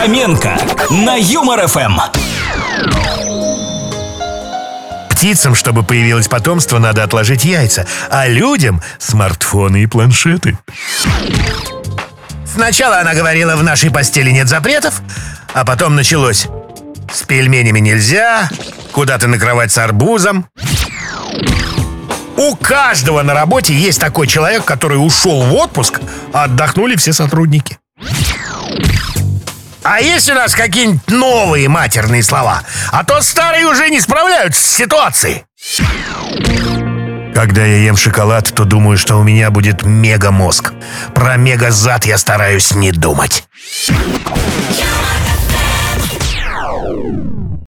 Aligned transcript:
Фоменко 0.00 0.56
на 0.88 1.16
Юмор 1.16 1.66
ФМ. 1.66 1.98
Птицам, 5.10 5.54
чтобы 5.54 5.82
появилось 5.82 6.26
потомство, 6.26 6.78
надо 6.78 7.04
отложить 7.04 7.44
яйца, 7.44 7.86
а 8.08 8.26
людям— 8.26 8.80
смартфоны 8.98 9.82
и 9.82 9.86
планшеты. 9.86 10.58
Сначала 12.46 13.00
она 13.00 13.12
говорила, 13.12 13.56
в 13.56 13.62
нашей 13.62 13.90
постели 13.90 14.30
нет 14.30 14.48
запретов, 14.48 15.02
а 15.52 15.66
потом 15.66 15.96
началось. 15.96 16.46
С 17.12 17.20
пельменями 17.24 17.80
нельзя, 17.80 18.48
куда-то 18.92 19.28
накрывать 19.28 19.70
с 19.70 19.76
арбузом. 19.76 20.46
У 22.38 22.56
каждого 22.56 23.20
на 23.20 23.34
работе 23.34 23.74
есть 23.74 24.00
такой 24.00 24.26
человек, 24.26 24.64
который 24.64 24.96
ушел 24.96 25.42
в 25.42 25.52
отпуск, 25.52 26.00
а 26.32 26.44
отдохнули 26.44 26.96
все 26.96 27.12
сотрудники. 27.12 27.79
А 29.92 30.00
есть 30.00 30.30
у 30.30 30.34
нас 30.34 30.54
какие-нибудь 30.54 31.08
новые 31.08 31.68
матерные 31.68 32.22
слова? 32.22 32.62
А 32.92 33.02
то 33.02 33.20
старые 33.22 33.66
уже 33.66 33.90
не 33.90 34.00
справляются 34.00 34.62
с 34.62 34.76
ситуацией. 34.76 35.42
Когда 37.34 37.64
я 37.64 37.78
ем 37.78 37.96
шоколад, 37.96 38.54
то 38.54 38.62
думаю, 38.62 38.96
что 38.96 39.16
у 39.16 39.24
меня 39.24 39.50
будет 39.50 39.82
мега-мозг. 39.82 40.74
Про 41.12 41.36
мега-зад 41.36 42.06
я 42.06 42.18
стараюсь 42.18 42.70
не 42.70 42.92
думать. 42.92 43.48